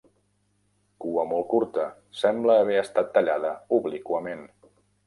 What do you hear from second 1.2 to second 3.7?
molt curta, sembla haver estat tallada